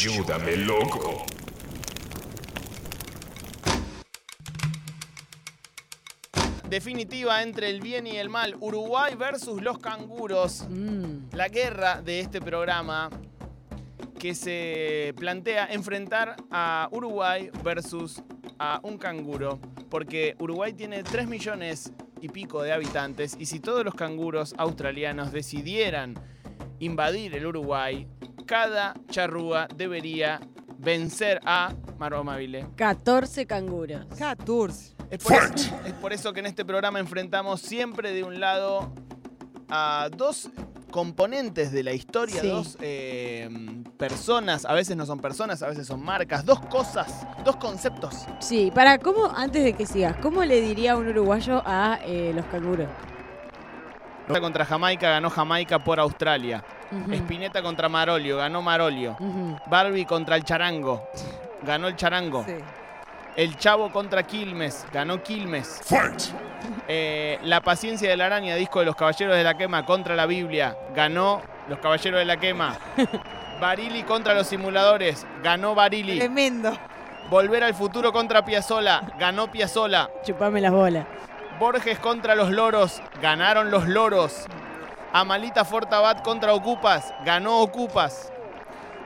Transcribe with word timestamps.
Ayúdame, 0.00 0.56
loco. 0.56 1.26
Definitiva 6.70 7.42
entre 7.42 7.68
el 7.68 7.82
bien 7.82 8.06
y 8.06 8.16
el 8.16 8.30
mal. 8.30 8.56
Uruguay 8.60 9.14
versus 9.14 9.60
los 9.60 9.78
canguros. 9.78 10.64
Mm. 10.70 11.34
La 11.34 11.48
guerra 11.48 12.00
de 12.00 12.20
este 12.20 12.40
programa 12.40 13.10
que 14.18 14.34
se 14.34 15.12
plantea 15.18 15.66
enfrentar 15.66 16.36
a 16.50 16.88
Uruguay 16.92 17.50
versus 17.62 18.22
a 18.58 18.80
un 18.82 18.96
canguro. 18.96 19.60
Porque 19.90 20.34
Uruguay 20.38 20.72
tiene 20.72 21.02
3 21.02 21.28
millones 21.28 21.92
y 22.22 22.30
pico 22.30 22.62
de 22.62 22.72
habitantes 22.72 23.36
y 23.38 23.44
si 23.44 23.60
todos 23.60 23.84
los 23.84 23.94
canguros 23.94 24.54
australianos 24.56 25.30
decidieran 25.30 26.14
invadir 26.78 27.34
el 27.34 27.44
Uruguay, 27.44 28.06
cada 28.50 28.94
charrúa 29.08 29.68
debería 29.76 30.40
vencer 30.78 31.40
a 31.44 31.72
Maromabile. 31.98 32.66
14 32.74 33.46
canguros. 33.46 34.04
14. 34.18 34.96
Es 35.08 35.22
por, 35.22 35.34
eso, 35.34 35.80
es 35.86 35.92
por 35.92 36.12
eso 36.12 36.32
que 36.32 36.40
en 36.40 36.46
este 36.46 36.64
programa 36.64 36.98
enfrentamos 36.98 37.60
siempre 37.60 38.12
de 38.12 38.24
un 38.24 38.40
lado 38.40 38.92
a 39.68 40.08
dos 40.16 40.50
componentes 40.90 41.70
de 41.70 41.84
la 41.84 41.92
historia, 41.92 42.40
Sí. 42.40 42.48
dos 42.48 42.76
eh, 42.80 43.48
personas, 43.96 44.64
a 44.64 44.72
veces 44.72 44.96
no 44.96 45.06
son 45.06 45.20
personas, 45.20 45.62
a 45.62 45.68
veces 45.68 45.86
son 45.86 46.02
marcas, 46.02 46.44
dos 46.44 46.58
cosas, 46.58 47.24
dos 47.44 47.54
conceptos. 47.54 48.26
Sí, 48.40 48.72
para 48.74 48.98
cómo, 48.98 49.30
antes 49.32 49.62
de 49.62 49.74
que 49.74 49.86
sigas, 49.86 50.16
¿cómo 50.16 50.44
le 50.44 50.60
diría 50.60 50.96
un 50.96 51.06
uruguayo 51.06 51.62
a 51.64 52.00
eh, 52.04 52.32
los 52.34 52.44
canguros? 52.46 52.88
Contra 54.26 54.64
Jamaica 54.64 55.10
ganó 55.10 55.30
Jamaica 55.30 55.78
por 55.78 56.00
Australia. 56.00 56.64
Espineta 57.12 57.62
contra 57.62 57.88
Marolio, 57.88 58.36
ganó 58.38 58.62
Marolio. 58.62 59.16
ujú. 59.18 59.58
Barbie 59.66 60.04
contra 60.04 60.36
el 60.36 60.44
Charango, 60.44 61.08
ganó 61.62 61.88
el 61.88 61.96
Charango. 61.96 62.44
Sí. 62.44 62.54
El 63.36 63.56
Chavo 63.56 63.90
contra 63.92 64.24
Quilmes, 64.24 64.84
ganó 64.92 65.22
Quilmes. 65.22 65.80
Eh, 66.88 67.38
la 67.44 67.60
paciencia 67.60 68.10
de 68.10 68.16
la 68.16 68.26
araña, 68.26 68.56
disco 68.56 68.80
de 68.80 68.86
los 68.86 68.96
Caballeros 68.96 69.36
de 69.36 69.44
la 69.44 69.56
Quema 69.56 69.84
contra 69.86 70.16
la 70.16 70.26
Biblia, 70.26 70.76
ganó 70.94 71.40
los 71.68 71.78
Caballeros 71.78 72.18
de 72.18 72.24
la 72.24 72.36
Quema. 72.38 72.76
Barili 73.60 74.02
contra 74.02 74.34
los 74.34 74.46
simuladores, 74.46 75.26
ganó 75.42 75.74
Barili. 75.74 76.18
Tremendo. 76.18 76.72
Volver 77.30 77.62
al 77.62 77.74
futuro 77.74 78.12
contra 78.12 78.44
Piazzola, 78.44 79.12
ganó 79.18 79.50
Piazzola. 79.50 80.10
Chupame 80.24 80.60
las 80.60 80.72
bolas. 80.72 81.06
Borges 81.60 81.98
contra 81.98 82.34
los 82.34 82.50
loros, 82.50 83.00
ganaron 83.22 83.70
los 83.70 83.86
loros. 83.86 84.46
Amalita 85.12 85.64
Fortabat 85.64 86.22
contra 86.22 86.54
Ocupas, 86.54 87.12
ganó 87.24 87.58
Ocupas. 87.60 88.32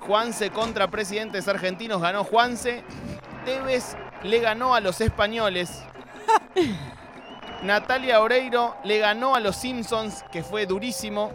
Juanse 0.00 0.50
contra 0.50 0.88
presidentes 0.88 1.48
argentinos, 1.48 2.02
ganó 2.02 2.24
Juanse. 2.24 2.84
Tevez 3.46 3.96
le 4.22 4.38
ganó 4.40 4.74
a 4.74 4.80
los 4.80 5.00
españoles. 5.00 5.82
Natalia 7.62 8.20
Oreiro 8.20 8.76
le 8.84 8.98
ganó 8.98 9.34
a 9.34 9.40
los 9.40 9.56
Simpsons, 9.56 10.22
que 10.30 10.42
fue 10.42 10.66
durísimo. 10.66 11.32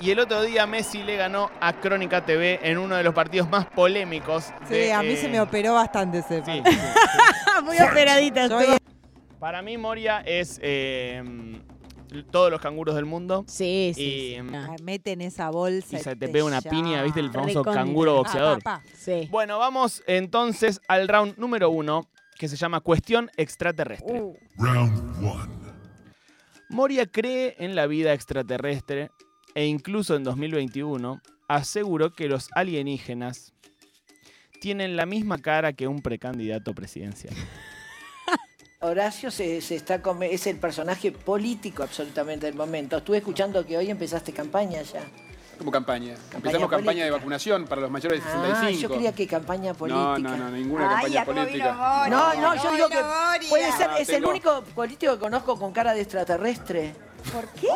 Y 0.00 0.10
el 0.10 0.18
otro 0.18 0.42
día 0.42 0.66
Messi 0.66 1.04
le 1.04 1.14
ganó 1.14 1.48
a 1.60 1.74
Crónica 1.74 2.24
TV 2.24 2.58
en 2.64 2.78
uno 2.78 2.96
de 2.96 3.04
los 3.04 3.14
partidos 3.14 3.48
más 3.48 3.66
polémicos. 3.66 4.46
Sí, 4.66 4.74
de, 4.74 4.92
a 4.92 5.00
mí 5.02 5.10
eh, 5.10 5.16
se 5.16 5.28
me 5.28 5.40
operó 5.40 5.74
bastante 5.74 6.18
ese. 6.18 6.42
sí, 6.44 6.60
partido. 6.60 6.64
sí, 6.64 6.80
sí. 6.80 7.62
Muy 7.64 7.78
operadita. 7.80 8.48
Yo. 8.48 8.58
Para 9.38 9.62
mí 9.62 9.78
Moria 9.78 10.22
es 10.26 10.58
eh, 10.60 11.22
todos 12.30 12.50
los 12.50 12.60
canguros 12.60 12.94
del 12.94 13.04
mundo. 13.04 13.44
Sí, 13.48 13.92
sí. 13.94 14.02
Y, 14.02 14.34
sí. 14.36 14.42
mm, 14.42 14.54
Ah, 14.54 14.66
Ah, 14.70 14.76
Mete 14.82 15.12
en 15.12 15.20
esa 15.22 15.50
bolsa. 15.50 15.96
Y 15.96 16.00
se 16.02 16.14
te 16.16 16.28
pega 16.28 16.44
una 16.44 16.60
ya. 16.60 16.70
piña, 16.70 17.02
¿viste? 17.02 17.20
El 17.20 17.30
famoso 17.30 17.60
Recontra. 17.60 17.74
canguro 17.74 18.14
boxeador. 18.16 18.62
Pa, 18.62 18.78
pa. 18.82 18.84
sí. 18.94 19.28
Bueno, 19.30 19.58
vamos 19.58 20.02
entonces 20.06 20.80
al 20.88 21.08
round 21.08 21.36
número 21.38 21.70
uno, 21.70 22.08
que 22.38 22.48
se 22.48 22.56
llama 22.56 22.80
Cuestión 22.80 23.30
Extraterrestre. 23.36 24.20
Uh, 24.20 24.36
Round 24.58 25.24
one. 25.24 25.52
Moria 26.68 27.06
cree 27.06 27.54
en 27.58 27.74
la 27.74 27.86
vida 27.86 28.12
extraterrestre 28.14 29.10
e 29.54 29.66
incluso 29.66 30.16
en 30.16 30.24
2021 30.24 31.20
aseguró 31.46 32.14
que 32.14 32.28
los 32.28 32.48
alienígenas 32.54 33.52
tienen 34.60 34.96
la 34.96 35.04
misma 35.04 35.36
cara 35.38 35.72
que 35.74 35.86
un 35.88 36.00
precandidato 36.00 36.72
presidencial. 36.74 37.34
Horacio 38.82 39.30
se, 39.30 39.60
se 39.60 39.76
está 39.76 40.02
come- 40.02 40.32
es 40.32 40.46
el 40.46 40.56
personaje 40.56 41.12
político 41.12 41.82
absolutamente 41.82 42.46
del 42.46 42.54
momento. 42.56 42.96
Estuve 42.98 43.18
escuchando 43.18 43.64
que 43.64 43.76
hoy 43.76 43.88
empezaste 43.90 44.32
campaña 44.32 44.82
ya. 44.82 45.02
Como 45.58 45.70
campaña. 45.70 46.14
Empezamos 46.34 46.68
campaña 46.68 47.04
de 47.04 47.10
vacunación 47.12 47.66
para 47.66 47.82
los 47.82 47.90
mayores 47.90 48.24
de 48.24 48.28
Ah, 48.30 48.42
65. 48.56 48.80
yo 48.82 48.90
creía 48.94 49.12
que 49.12 49.26
campaña 49.28 49.72
política. 49.74 50.18
No, 50.18 50.18
no, 50.18 50.36
no, 50.36 50.50
ninguna 50.50 50.88
campaña 50.88 51.24
política. 51.24 52.06
No, 52.10 52.34
no, 52.34 52.54
yo 52.62 52.72
digo 52.72 52.88
que 52.88 52.98
puede 53.48 53.70
ser, 53.72 53.90
No, 53.90 53.96
es 53.98 54.08
el 54.08 54.24
único 54.24 54.62
político 54.74 55.12
que 55.12 55.18
conozco 55.20 55.56
con 55.56 55.72
cara 55.72 55.94
de 55.94 56.00
extraterrestre. 56.00 56.94
¿Por 57.32 57.46
qué? 57.50 57.68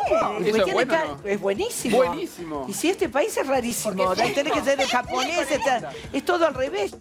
¿Eso 0.49 0.65
es 0.65 0.73
bueno 0.73 0.93
no? 1.23 1.29
es 1.29 1.39
buenísimo. 1.39 1.97
Buenísimo. 1.97 2.65
Y 2.67 2.73
si 2.73 2.89
este 2.89 3.07
país 3.07 3.37
es 3.37 3.47
rarísimo, 3.47 4.13
tenés 4.13 4.51
que 4.51 4.61
ser 4.61 4.81
el 4.81 4.87
japonés, 4.89 5.47
es 6.11 6.25
todo 6.25 6.45
al 6.47 6.53
revés. 6.53 6.93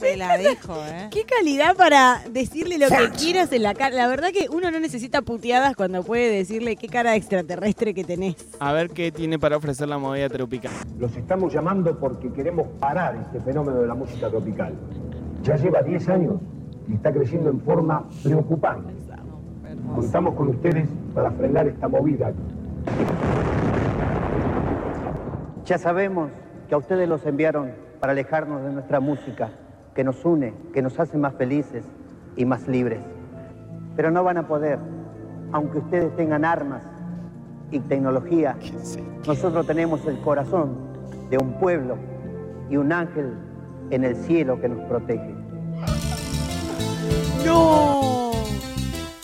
Me 0.00 0.16
la 0.16 0.36
dijo, 0.36 0.74
¿eh? 0.86 1.08
Qué 1.10 1.24
calidad 1.24 1.76
para 1.76 2.22
decirle 2.30 2.78
lo 2.78 2.88
que 2.88 3.10
quieras 3.16 3.52
en 3.52 3.62
la 3.62 3.74
cara. 3.74 3.96
La 3.96 4.06
verdad 4.06 4.28
que 4.32 4.48
uno 4.50 4.70
no 4.70 4.78
necesita 4.80 5.22
puteadas 5.22 5.74
cuando 5.76 6.02
puede 6.02 6.30
decirle 6.30 6.76
qué 6.76 6.88
cara 6.88 7.10
de 7.12 7.16
extraterrestre 7.16 7.94
que 7.94 8.04
tenés. 8.04 8.36
A 8.60 8.72
ver 8.72 8.90
qué 8.90 9.10
tiene 9.10 9.38
para 9.38 9.56
ofrecer 9.56 9.88
la 9.88 9.98
movida 9.98 10.28
tropical. 10.28 10.72
Los 10.98 11.16
estamos 11.16 11.52
llamando 11.52 11.98
porque 11.98 12.32
queremos 12.32 12.68
parar 12.78 13.16
este 13.16 13.40
fenómeno 13.40 13.80
de 13.80 13.86
la 13.86 13.94
música 13.94 14.28
tropical. 14.28 14.74
Ya 15.42 15.56
lleva 15.56 15.82
10 15.82 16.08
años 16.08 16.34
y 16.88 16.94
está 16.94 17.12
creciendo 17.12 17.50
en 17.50 17.60
forma 17.60 18.08
preocupante. 18.22 18.98
Contamos 19.94 20.34
con 20.34 20.48
ustedes 20.48 20.88
para 21.14 21.30
frenar 21.30 21.66
esta 21.66 21.88
movida. 21.88 22.32
Ya 25.64 25.78
sabemos 25.78 26.30
que 26.68 26.74
a 26.74 26.78
ustedes 26.78 27.08
los 27.08 27.24
enviaron 27.26 27.72
para 28.00 28.12
alejarnos 28.12 28.62
de 28.62 28.70
nuestra 28.70 29.00
música, 29.00 29.50
que 29.98 30.04
nos 30.04 30.24
une, 30.24 30.54
que 30.72 30.80
nos 30.80 31.00
hace 31.00 31.18
más 31.18 31.34
felices 31.34 31.84
y 32.36 32.44
más 32.44 32.68
libres. 32.68 33.00
Pero 33.96 34.12
no 34.12 34.22
van 34.22 34.38
a 34.38 34.46
poder, 34.46 34.78
aunque 35.50 35.78
ustedes 35.78 36.14
tengan 36.14 36.44
armas 36.44 36.84
y 37.72 37.80
tecnología. 37.80 38.56
Nosotros 39.26 39.66
tenemos 39.66 40.06
el 40.06 40.20
corazón 40.20 40.76
de 41.30 41.38
un 41.38 41.58
pueblo 41.58 41.96
y 42.70 42.76
un 42.76 42.92
ángel 42.92 43.34
en 43.90 44.04
el 44.04 44.14
cielo 44.14 44.60
que 44.60 44.68
nos 44.68 44.88
protege. 44.88 45.34
¡No! 47.44 48.30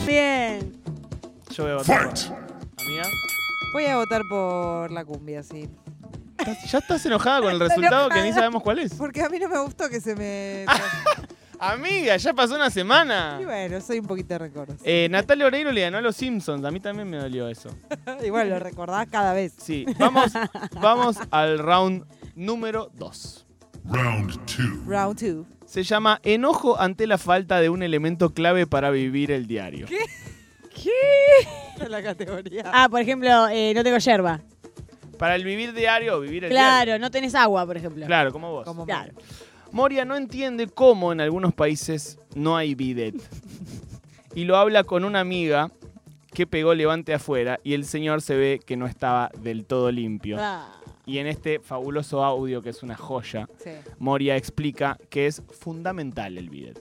Bien. 0.04 0.72
Yo 1.50 1.62
voy 1.62 1.72
a 1.72 1.76
votar. 1.76 2.08
Amiga, 2.84 3.04
Voy 3.74 3.84
a 3.84 3.96
votar 3.96 4.22
por 4.28 4.90
la 4.90 5.04
cumbia, 5.04 5.44
sí. 5.44 5.70
¿Estás- 6.52 6.70
¿ya 6.70 6.78
estás 6.78 7.06
enojada 7.06 7.40
con 7.42 7.50
el 7.52 7.60
resultado 7.68 8.08
que 8.08 8.22
ni 8.22 8.32
sabemos 8.32 8.62
cuál 8.62 8.78
es? 8.80 8.94
Porque 8.94 9.22
a 9.22 9.28
mí 9.28 9.38
no 9.38 9.48
me 9.48 9.58
gustó 9.60 9.88
que 9.88 10.00
se 10.00 10.14
me... 10.14 10.66
Amiga, 11.60 12.16
ya 12.16 12.34
pasó 12.34 12.56
una 12.56 12.68
semana. 12.68 13.38
y 13.40 13.44
bueno, 13.44 13.80
soy 13.80 14.00
un 14.00 14.06
poquito 14.06 14.36
recordo. 14.36 14.74
Eh, 14.84 15.06
Natalia 15.10 15.46
Oreiro 15.46 15.70
le 15.72 15.82
ganó 15.82 15.98
a 15.98 16.00
los 16.00 16.16
Simpsons. 16.16 16.64
A 16.64 16.70
mí 16.70 16.80
también 16.80 17.08
me 17.08 17.16
dolió 17.16 17.48
eso. 17.48 17.70
Igual 18.24 18.50
lo 18.50 18.58
recordás 18.58 19.06
cada 19.08 19.32
vez. 19.32 19.54
Sí, 19.56 19.86
vamos, 19.98 20.32
vamos 20.80 21.16
al 21.30 21.58
round 21.60 22.04
número 22.34 22.90
2. 22.94 23.46
Round 23.86 24.44
two. 24.46 24.82
Round 24.86 25.18
two. 25.18 25.46
Se 25.64 25.84
llama 25.84 26.20
Enojo 26.24 26.78
ante 26.78 27.06
la 27.06 27.18
falta 27.18 27.60
de 27.60 27.68
un 27.70 27.82
elemento 27.82 28.34
clave 28.34 28.66
para 28.66 28.90
vivir 28.90 29.30
el 29.30 29.46
diario. 29.46 29.86
la 31.88 32.02
categoría. 32.02 32.64
Ah, 32.74 32.88
por 32.90 33.00
ejemplo, 33.00 33.48
eh, 33.48 33.72
no 33.74 33.82
tengo 33.84 33.98
yerba. 33.98 34.40
Para 35.18 35.34
el 35.36 35.44
vivir 35.44 35.72
diario, 35.72 36.20
vivir 36.20 36.44
el 36.44 36.50
diario. 36.50 36.84
Claro, 36.84 36.98
no 36.98 37.10
tenés 37.10 37.34
agua, 37.34 37.64
por 37.66 37.76
ejemplo. 37.76 38.06
Claro, 38.06 38.32
como 38.32 38.50
vos. 38.50 38.64
Como 38.64 38.84
Claro. 38.84 39.12
Moria 39.72 40.04
no 40.04 40.16
entiende 40.16 40.68
cómo 40.68 41.12
en 41.12 41.20
algunos 41.20 41.52
países 41.52 42.18
no 42.34 42.56
hay 42.56 42.74
bidet. 42.74 43.16
Y 44.34 44.44
lo 44.44 44.56
habla 44.56 44.84
con 44.84 45.04
una 45.04 45.20
amiga 45.20 45.70
que 46.32 46.46
pegó 46.46 46.74
levante 46.74 47.14
afuera 47.14 47.58
y 47.62 47.74
el 47.74 47.84
señor 47.84 48.20
se 48.20 48.36
ve 48.36 48.60
que 48.64 48.76
no 48.76 48.86
estaba 48.86 49.30
del 49.40 49.64
todo 49.64 49.90
limpio. 49.92 50.36
Ah. 50.40 50.72
Y 51.06 51.18
en 51.18 51.26
este 51.26 51.60
fabuloso 51.60 52.24
audio, 52.24 52.62
que 52.62 52.70
es 52.70 52.82
una 52.82 52.96
joya, 52.96 53.48
Sí. 53.62 53.70
Moria 53.98 54.36
explica 54.36 54.98
que 55.10 55.26
es 55.26 55.42
fundamental 55.50 56.38
el 56.38 56.48
bidet. 56.50 56.80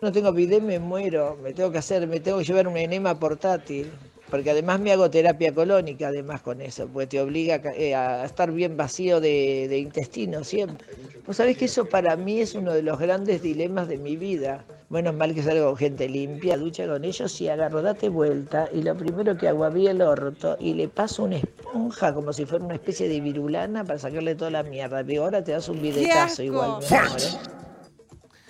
No 0.00 0.12
tengo 0.12 0.32
bidet, 0.32 0.62
me 0.62 0.78
muero. 0.78 1.38
Me 1.42 1.52
tengo 1.52 1.70
que 1.72 1.78
hacer, 1.78 2.06
me 2.06 2.20
tengo 2.20 2.38
que 2.38 2.44
llevar 2.44 2.68
un 2.68 2.76
enema 2.76 3.18
portátil. 3.18 3.90
Porque 4.30 4.50
además 4.50 4.80
me 4.80 4.92
hago 4.92 5.10
terapia 5.10 5.52
colónica, 5.52 6.08
además 6.08 6.40
con 6.40 6.60
eso, 6.60 6.86
porque 6.88 7.06
te 7.08 7.20
obliga 7.20 7.56
a 7.56 7.72
eh, 7.74 7.94
a 7.94 8.24
estar 8.24 8.52
bien 8.52 8.76
vacío 8.76 9.20
de, 9.20 9.66
de 9.68 9.78
intestino 9.78 10.44
siempre. 10.44 10.86
Vos 11.26 11.36
sabés 11.36 11.56
que 11.56 11.66
eso 11.66 11.86
para 11.86 12.16
mí 12.16 12.40
es 12.40 12.54
uno 12.54 12.72
de 12.72 12.82
los 12.82 12.98
grandes 12.98 13.42
dilemas 13.42 13.88
de 13.88 13.98
mi 13.98 14.16
vida. 14.16 14.64
Menos 14.88 15.14
mal 15.14 15.34
que 15.34 15.42
salgo 15.42 15.66
con 15.66 15.76
gente 15.76 16.08
limpia, 16.08 16.56
ducha 16.56 16.86
con 16.86 17.04
ellos 17.04 17.40
y 17.40 17.48
agarro, 17.48 17.80
date 17.82 18.08
vuelta. 18.08 18.68
Y 18.72 18.82
lo 18.82 18.96
primero 18.96 19.36
que 19.36 19.46
hago, 19.46 19.64
abrí 19.64 19.86
el 19.86 20.02
orto 20.02 20.56
y 20.58 20.74
le 20.74 20.88
paso 20.88 21.24
una 21.24 21.36
esponja 21.36 22.12
como 22.12 22.32
si 22.32 22.44
fuera 22.44 22.64
una 22.64 22.74
especie 22.74 23.08
de 23.08 23.20
virulana 23.20 23.84
para 23.84 24.00
sacarle 24.00 24.34
toda 24.34 24.50
la 24.50 24.62
mierda. 24.64 25.04
Digo, 25.04 25.24
ahora 25.24 25.44
te 25.44 25.52
das 25.52 25.68
un 25.68 25.80
bidetazo 25.80 26.42
igual, 26.42 26.80
mi 26.80 26.96
amor, 26.96 27.20
¿eh? 27.20 27.60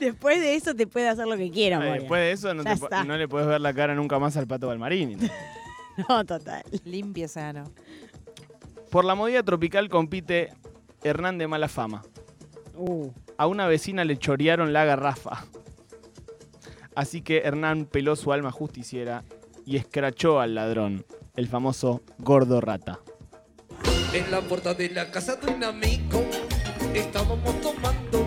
Después 0.00 0.40
de 0.40 0.54
eso 0.54 0.74
te 0.74 0.86
puede 0.86 1.10
hacer 1.10 1.26
lo 1.26 1.36
que 1.36 1.50
quiera, 1.50 1.76
Eh. 1.86 1.98
Después 2.00 2.22
de 2.22 2.32
eso 2.32 2.54
no, 2.54 2.64
te 2.64 3.04
no 3.04 3.18
le 3.18 3.28
puedes 3.28 3.46
ver 3.46 3.60
la 3.60 3.74
cara 3.74 3.94
nunca 3.94 4.18
más 4.18 4.34
al 4.38 4.46
pato 4.46 4.66
Balmarini. 4.66 5.16
No, 6.08 6.24
total. 6.24 6.62
Limpia 6.84 7.28
sano. 7.28 7.64
Por 8.90 9.04
la 9.04 9.14
movida 9.14 9.42
tropical 9.42 9.88
compite 9.88 10.52
Hernán 11.02 11.38
de 11.38 11.46
Mala 11.48 11.68
Fama. 11.68 12.02
Uh, 12.76 13.10
A 13.36 13.46
una 13.46 13.66
vecina 13.66 14.04
le 14.04 14.16
chorearon 14.18 14.72
la 14.72 14.84
garrafa. 14.84 15.44
Así 16.94 17.22
que 17.22 17.38
Hernán 17.38 17.86
peló 17.86 18.16
su 18.16 18.32
alma 18.32 18.50
justiciera 18.50 19.22
y 19.64 19.76
escrachó 19.76 20.40
al 20.40 20.54
ladrón, 20.54 21.04
el 21.36 21.46
famoso 21.46 22.02
gordo 22.18 22.60
rata. 22.60 22.98
En 24.12 24.30
la 24.30 24.40
puerta 24.40 24.74
de 24.74 24.90
la 24.90 25.10
casa 25.10 25.36
de 25.36 25.52
un 25.54 25.62
amigo 25.62 26.22
estábamos 26.94 27.60
tomando 27.60 28.26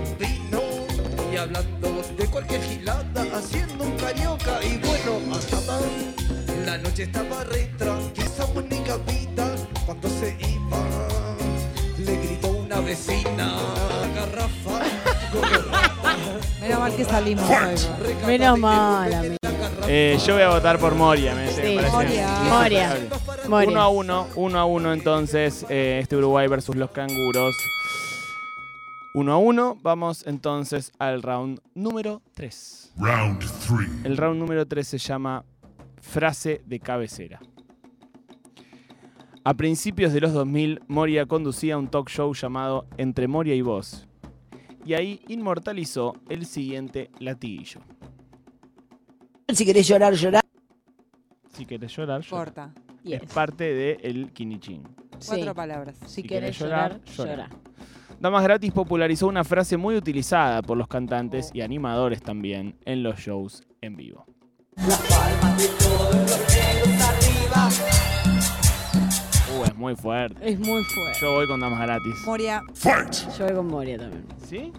hablando 1.43 2.01
de 2.17 2.25
cualquier 2.27 2.61
gilada, 2.61 3.25
haciendo 3.33 3.83
un 3.83 3.91
carioca 3.97 4.59
y 4.63 4.77
bueno, 4.77 5.35
hasta 5.35 5.59
tan. 5.65 6.65
La 6.65 6.77
noche 6.77 7.03
estaba 7.03 7.43
retra 7.43 7.97
y 8.15 8.21
esa 8.21 8.45
única 8.45 8.95
vida 8.97 9.55
cuando 9.85 10.07
se 10.07 10.37
iba 10.39 10.79
le 11.97 12.15
gritó 12.15 12.47
una 12.47 12.79
vecina 12.79 13.55
garrafa, 14.15 14.79
garrafa. 15.33 16.17
Menos 16.61 16.79
mal 16.79 16.95
que 16.95 17.03
salimos 17.03 17.49
hoy. 17.49 18.25
menos 18.25 18.59
mal, 18.59 19.13
amigo. 19.13 19.35
Eh, 19.85 20.17
yo 20.25 20.35
voy 20.35 20.43
a 20.43 20.49
votar 20.49 20.79
por 20.79 20.95
Moria, 20.95 21.35
me, 21.35 21.51
Sí, 21.51 21.61
me 21.61 21.75
parece 21.75 22.23
Moria. 22.49 22.97
Moria. 23.49 23.69
Uno 23.69 23.81
a 23.81 23.89
uno, 23.89 24.27
uno 24.35 24.59
a 24.59 24.65
uno 24.65 24.93
entonces, 24.93 25.65
eh, 25.67 25.99
este 26.01 26.15
Uruguay 26.15 26.47
versus 26.47 26.77
los 26.77 26.91
canguros. 26.91 27.53
Uno 29.15 29.33
a 29.33 29.37
uno, 29.37 29.77
vamos 29.83 30.25
entonces 30.25 30.91
al 30.97 31.21
round 31.21 31.59
número 31.75 32.23
3. 32.33 32.93
Round 32.97 33.39
3. 33.39 34.05
El 34.05 34.17
round 34.17 34.39
número 34.39 34.65
3 34.67 34.87
se 34.87 34.97
llama 34.97 35.45
Frase 36.01 36.63
de 36.65 36.79
cabecera. 36.79 37.39
A 39.43 39.53
principios 39.53 40.13
de 40.13 40.21
los 40.21 40.33
2000, 40.33 40.81
Moria 40.87 41.27
conducía 41.27 41.77
un 41.77 41.89
talk 41.89 42.09
show 42.09 42.33
llamado 42.33 42.87
Entre 42.97 43.27
Moria 43.27 43.53
y 43.53 43.61
Vos. 43.61 44.07
Y 44.83 44.95
ahí 44.95 45.21
inmortalizó 45.27 46.15
el 46.27 46.47
siguiente 46.47 47.11
latiguillo. 47.19 47.81
Si 49.53 49.63
querés 49.63 49.87
llorar, 49.87 50.15
llorar. 50.15 50.43
Si 51.53 51.67
querés 51.67 51.95
llorar, 51.95 52.21
llora. 52.21 52.45
Corta. 52.45 52.73
Yes. 53.03 53.21
Es 53.21 53.31
parte 53.31 53.75
del 53.75 53.99
el 54.01 54.33
quinichín. 54.33 54.81
Cuatro 55.27 55.53
palabras. 55.53 55.97
Si 56.07 56.07
Si 56.07 56.23
querés 56.23 56.57
querés 56.57 56.59
llorar, 56.59 57.01
llorar, 57.05 57.49
llora. 57.49 57.49
Damas 58.23 58.41
Gratis 58.41 58.71
popularizó 58.71 59.27
una 59.27 59.43
frase 59.43 59.75
muy 59.75 59.97
utilizada 59.97 60.61
por 60.61 60.77
los 60.77 60.87
cantantes 60.87 61.51
y 61.53 61.59
animadores 61.59 62.21
también 62.21 62.77
en 62.85 63.03
los 63.03 63.19
shows 63.19 63.63
en 63.81 63.97
vivo. 63.97 64.25
Uh, 64.77 64.83
es 69.65 69.75
muy 69.75 69.93
fuerte. 69.97 70.49
Es 70.49 70.57
muy 70.57 70.85
fuerte. 70.85 71.19
Yo 71.19 71.33
voy 71.33 71.47
con 71.47 71.59
Damas 71.59 71.81
Gratis. 71.81 72.15
Moria. 72.25 72.63
Yo 73.37 73.45
voy 73.45 73.55
con 73.55 73.67
Moria 73.67 73.97
también. 73.97 74.25
¿Sí? 74.47 74.71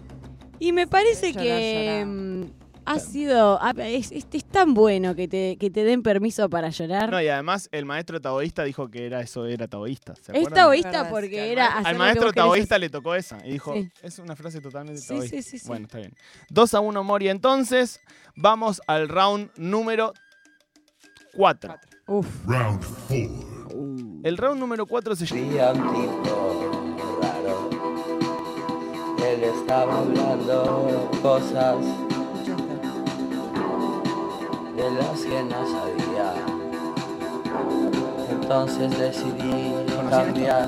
Y 0.57 0.71
me 0.71 0.87
parece 0.87 1.31
que 1.31 2.03
llorar. 2.03 2.64
Ha 2.85 2.99
sido. 2.99 3.59
Es, 3.77 4.11
es- 4.11 4.25
es 4.31 4.45
tan 4.45 4.73
bueno 4.73 5.15
que 5.15 5.27
te, 5.27 5.57
que 5.57 5.69
te 5.69 5.83
den 5.83 6.03
permiso 6.03 6.49
para 6.49 6.69
llorar. 6.69 7.09
No, 7.11 7.21
y 7.21 7.27
además 7.27 7.67
el 7.71 7.85
maestro 7.85 8.19
taoísta 8.21 8.63
dijo 8.63 8.89
que 8.89 9.05
era 9.05 9.21
eso 9.21 9.45
era 9.45 9.67
taoísta. 9.67 10.13
¿se 10.15 10.37
es 10.39 10.49
taoísta 10.49 11.09
porque 11.09 11.51
era. 11.51 11.67
hacer 11.67 11.87
Al 11.87 11.97
maestro 11.97 12.31
taoísta 12.33 12.77
le 12.77 12.89
tocó 12.89 13.15
esa 13.15 13.37
y 13.45 13.51
dijo, 13.53 13.73
Sí. 13.73 13.89
es 14.01 14.19
una 14.19 14.35
frase 14.35 14.61
totalmente 14.61 15.01
Sí, 15.01 15.07
taoísta. 15.09 15.37
sí, 15.37 15.41
sí, 15.43 15.59
sí. 15.59 15.67
Bueno, 15.67 15.85
está 15.85 15.97
bien. 15.99 16.13
2 16.49 16.73
a 16.73 16.79
1 16.79 17.03
Moria 17.03 17.31
entonces. 17.31 17.99
Vamos 18.35 18.81
al 18.87 19.07
round 19.09 19.49
número 19.57 20.13
4. 21.35 21.75
Uf. 22.07 22.27
Round 22.45 22.83
4. 23.07 24.21
El 24.23 24.37
round 24.37 24.59
número 24.59 24.85
4 24.85 25.15
se 25.15 25.25
llama... 25.25 25.93
Él 29.25 29.43
estaba 29.43 29.99
hablando 29.99 31.09
cosas 31.21 31.77
de 34.75 34.91
las 34.91 35.21
que 35.21 35.43
no 35.43 35.65
sabía. 35.65 36.33
Entonces 38.29 38.97
decidí 38.97 39.73
cambiar 40.09 40.67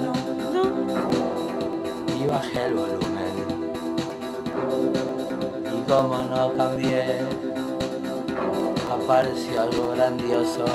y 2.18 2.28
bajé 2.28 2.66
el 2.66 2.74
volumen. 2.74 3.36
Y 5.76 5.90
como 5.90 6.18
no 6.24 6.54
cambié, 6.54 7.22
apareció 8.92 9.62
algo 9.62 9.92
grandioso. 9.96 10.66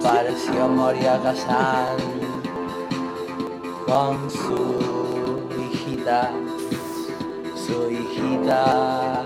Apareció 0.00 0.68
Moria 0.68 1.20
Kazan 1.22 1.96
con 3.86 4.30
su 4.30 5.40
hijita, 5.60 6.30
su 7.54 7.90
hijita, 7.90 9.24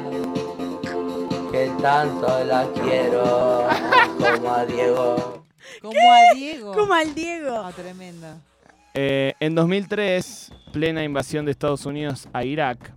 que 1.54 1.70
tanto 1.80 2.44
la 2.44 2.66
quiero 2.72 3.68
como 4.18 4.52
a 4.52 4.66
Diego. 4.66 5.44
Como 5.80 6.12
a 6.12 6.34
Diego. 6.34 6.72
Como 6.72 6.94
al 6.94 7.14
Diego. 7.14 7.62
Ah, 7.64 7.70
tremendo. 7.70 8.26
Eh, 8.92 9.34
en 9.38 9.54
2003, 9.54 10.52
plena 10.72 11.04
invasión 11.04 11.44
de 11.44 11.52
Estados 11.52 11.86
Unidos 11.86 12.28
a 12.32 12.44
Irak. 12.44 12.92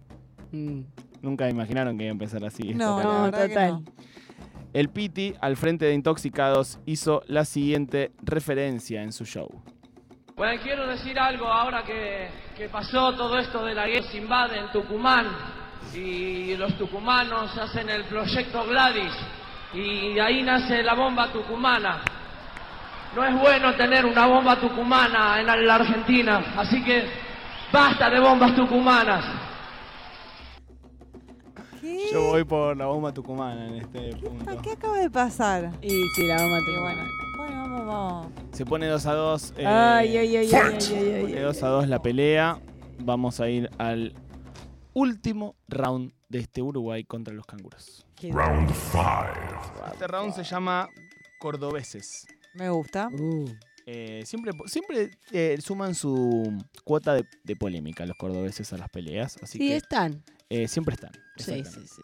Mm. 0.51 0.81
Nunca 1.21 1.47
imaginaron 1.47 1.99
que 1.99 2.05
iba 2.05 2.11
a 2.11 2.13
empezar 2.13 2.43
así. 2.45 2.71
esta 2.71 2.83
No, 2.83 2.97
la 2.97 3.03
No, 3.03 3.31
total. 3.31 3.83
El 4.73 4.89
Piti, 4.89 5.35
al 5.39 5.55
frente 5.55 5.85
de 5.85 5.93
Intoxicados, 5.93 6.79
hizo 6.87 7.21
la 7.27 7.45
siguiente 7.45 8.11
referencia 8.23 9.03
en 9.03 9.11
su 9.11 9.25
show. 9.25 9.49
Bueno, 10.35 10.59
quiero 10.63 10.87
decir 10.87 11.17
algo 11.19 11.45
ahora 11.45 11.83
que, 11.83 12.27
que 12.57 12.69
pasó 12.69 13.13
todo 13.13 13.37
esto 13.37 13.63
de 13.63 13.75
la 13.75 13.85
guerra 13.85 14.13
invade 14.13 14.57
en 14.57 14.71
Tucumán 14.71 15.56
y 15.95 16.55
los 16.57 16.77
tucumanos 16.77 17.57
hacen 17.57 17.89
el 17.89 18.03
proyecto 18.05 18.65
Gladys 18.65 19.13
y 19.73 20.17
ahí 20.19 20.43
nace 20.43 20.83
la 20.83 20.93
bomba 20.93 21.31
tucumana. 21.31 22.01
No 23.15 23.25
es 23.25 23.39
bueno 23.39 23.73
tener 23.75 24.05
una 24.05 24.27
bomba 24.27 24.59
tucumana 24.59 25.39
en 25.39 25.65
la 25.67 25.75
Argentina, 25.75 26.53
así 26.57 26.83
que 26.83 27.03
basta 27.71 28.09
de 28.09 28.19
bombas 28.19 28.55
tucumanas. 28.55 29.25
¿Qué? 31.81 32.09
Yo 32.11 32.23
voy 32.23 32.43
por 32.43 32.75
la 32.75 32.85
bomba 32.87 33.13
tucumana 33.13 33.67
en 33.67 33.75
este 33.75 34.15
punto. 34.17 34.61
¿Qué 34.61 34.71
acaba 34.71 34.97
de 34.97 35.09
pasar? 35.09 35.71
Y 35.81 35.89
sí, 36.15 36.27
la 36.27 36.35
vamos 36.35 36.53
a 36.53 36.59
Y 36.59 36.65
tener. 36.65 36.81
bueno, 37.37 37.61
vamos, 37.61 37.85
vamos. 37.85 38.27
Se 38.51 38.65
pone 38.65 38.87
2 38.87 39.05
a 39.05 39.13
2. 39.13 39.53
Ay, 39.57 39.63
ay, 39.65 40.17
ay, 40.17 40.35
ay, 40.37 40.49
ay, 40.53 40.77
ay, 40.91 41.33
ay, 41.35 41.41
2 41.41 41.63
a 41.63 41.67
2 41.67 41.87
la 41.87 42.01
pelea. 42.01 42.57
Vamos 42.99 43.39
a 43.39 43.47
ir 43.47 43.69
al 43.77 44.13
último 45.01 45.55
round 45.67 46.11
de 46.27 46.39
este 46.39 46.61
Uruguay 46.61 47.03
contra 47.03 47.33
los 47.33 47.45
canguros. 47.45 48.05
Qué 48.15 48.31
Round 48.31 48.71
5. 48.91 49.03
Este 49.93 50.07
round 50.07 50.33
se 50.33 50.43
llama 50.43 50.89
Cordobeses. 51.39 52.25
Me 52.55 52.69
gusta. 52.69 53.09
Uh, 53.09 53.45
Eh, 53.89 54.23
siempre 54.25 54.51
siempre 54.65 55.11
eh, 55.31 55.57
suman 55.61 55.95
su 55.95 56.51
cuota 56.83 57.13
de, 57.13 57.23
de 57.45 57.55
polémica 57.55 58.05
los 58.05 58.17
cordobeses 58.17 58.73
a 58.73 58.77
las 58.77 58.89
peleas, 58.89 59.37
así 59.41 59.59
sí, 59.59 59.67
que 59.69 59.75
están. 59.77 60.23
eh, 60.49 60.67
siempre 60.67 60.95
están. 60.95 61.11
Sí, 61.37 61.63
sí, 61.63 61.87
sí. 61.87 62.01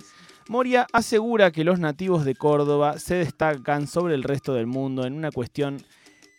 Moria 0.47 0.87
asegura 0.93 1.51
que 1.51 1.65
los 1.65 1.79
nativos 1.79 2.23
de 2.23 2.35
Córdoba 2.35 2.99
se 2.99 3.15
destacan 3.15 3.87
sobre 3.87 4.13
el 4.15 4.23
resto 4.23 4.53
del 4.53 4.65
mundo 4.67 5.05
en 5.05 5.13
una 5.13 5.29
cuestión 5.31 5.83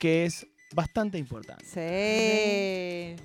que 0.00 0.24
es 0.24 0.46
bastante 0.74 1.18
importante. 1.18 1.64
Sí. 1.66 3.22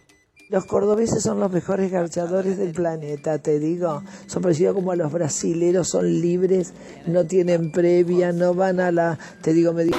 Los 0.50 0.66
cordobeses 0.66 1.22
son 1.22 1.40
los 1.40 1.52
mejores 1.52 1.92
garchadores 1.92 2.58
del 2.58 2.72
planeta, 2.72 3.38
te 3.38 3.60
digo. 3.60 4.02
Son 4.26 4.42
parecidos 4.42 4.74
como 4.74 4.92
a 4.92 4.96
los 4.96 5.12
brasileros, 5.12 5.90
son 5.90 6.22
libres, 6.22 6.74
no 7.06 7.26
tienen 7.26 7.72
previa, 7.72 8.32
no 8.32 8.56
van 8.56 8.80
a 8.80 8.92
la... 8.92 9.20
Te 9.44 9.54
digo, 9.54 9.74
me 9.74 9.84
digo... 9.84 9.98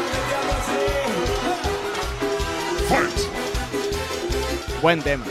Buen 4.82 5.00
tema. 5.02 5.24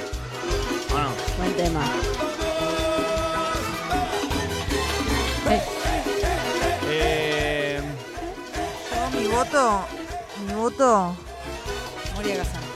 Buen 1.38 1.54
tema. 1.58 1.82
Eh, 5.50 5.62
Eh, 6.92 7.82
Yo, 9.12 9.20
mi 9.20 9.28
voto, 9.28 9.82
mi 10.48 10.54
voto, 10.54 11.16
Moria 12.16 12.38
Kazan. 12.38 12.69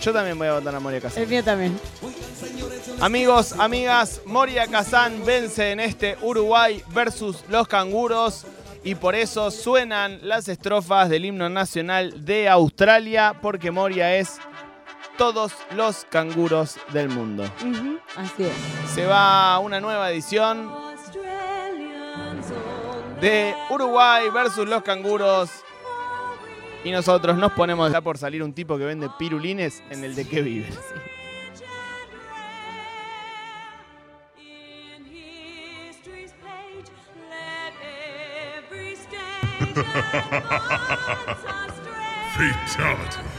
Yo 0.00 0.12
también 0.12 0.38
voy 0.38 0.48
a 0.48 0.54
votar 0.54 0.74
a 0.74 0.80
Moria 0.80 0.96
el 0.96 1.02
Casas. 1.02 1.28
mío 1.28 1.44
también. 1.44 1.78
Amigos, 3.00 3.52
amigas, 3.58 4.20
Moria 4.26 4.66
Kazán 4.66 5.24
vence 5.24 5.70
en 5.72 5.80
este 5.80 6.16
Uruguay 6.22 6.82
versus 6.88 7.44
los 7.48 7.66
canguros 7.68 8.44
y 8.84 8.94
por 8.94 9.14
eso 9.14 9.50
suenan 9.50 10.20
las 10.22 10.48
estrofas 10.48 11.08
del 11.08 11.24
himno 11.24 11.48
nacional 11.48 12.24
de 12.24 12.48
Australia 12.48 13.34
porque 13.40 13.70
Moria 13.70 14.16
es 14.16 14.38
todos 15.16 15.52
los 15.74 16.04
canguros 16.08 16.76
del 16.92 17.08
mundo. 17.10 17.44
Así 18.16 18.44
es. 18.44 18.52
Se 18.94 19.04
va 19.06 19.58
una 19.58 19.80
nueva 19.80 20.10
edición 20.10 20.70
de 23.20 23.54
Uruguay 23.70 24.30
versus 24.30 24.66
los 24.68 24.82
canguros. 24.82 25.50
Y 26.84 26.90
nosotros 26.90 27.36
nos 27.36 27.52
ponemos, 27.52 27.86
está 27.88 28.00
por 28.00 28.18
salir 28.18 28.42
un 28.42 28.52
tipo 28.52 28.78
que 28.78 28.84
vende 28.84 29.08
pirulines 29.18 29.82
en 29.90 30.04
el 30.04 30.14
de 30.14 30.26
qué 30.26 30.42
vive. 30.42 30.68
Fatality. 42.80 43.29